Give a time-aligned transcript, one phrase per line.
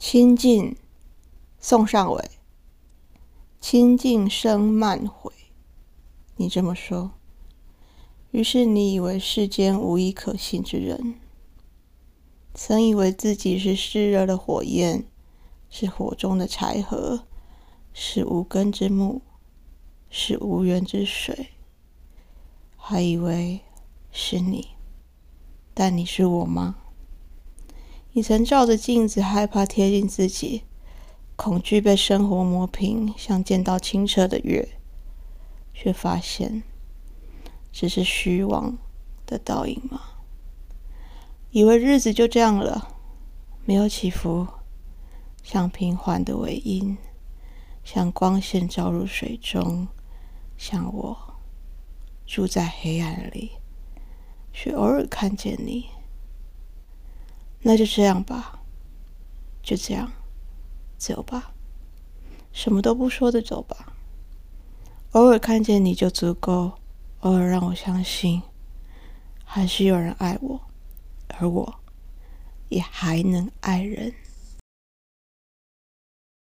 [0.00, 0.74] 清净，
[1.58, 2.30] 宋尚伟。
[3.60, 5.30] 清净生慢悔，
[6.36, 7.10] 你这么说。
[8.30, 11.16] 于是你以为世间无一可信之人，
[12.54, 15.04] 曾以为自己是湿热的火焰，
[15.68, 17.26] 是火中的柴禾，
[17.92, 19.20] 是无根之木，
[20.08, 21.48] 是无源之水，
[22.74, 23.60] 还以为
[24.10, 24.68] 是你。
[25.74, 26.76] 但你是我吗？
[28.12, 30.64] 你曾照着镜子，害怕贴近自己，
[31.36, 34.68] 恐惧被生活磨平，像见到清澈的月，
[35.72, 36.64] 却发现
[37.70, 38.76] 只是虚妄
[39.24, 40.00] 的倒影吗？
[41.52, 42.96] 以为日子就这样了，
[43.64, 44.44] 没有起伏，
[45.44, 46.98] 像平缓的尾音，
[47.84, 49.86] 像光线照入水中，
[50.56, 51.16] 像我
[52.26, 53.52] 住在黑暗里，
[54.52, 55.86] 却偶尔看见你。
[57.62, 58.60] 那就这样吧，
[59.62, 60.10] 就这样，
[60.96, 61.52] 走吧，
[62.52, 63.94] 什么都不说的走吧。
[65.12, 66.72] 偶尔看见你就足够，
[67.20, 68.40] 偶尔让我相信，
[69.44, 70.60] 还是有人爱我，
[71.38, 71.80] 而我
[72.68, 74.14] 也还能爱人。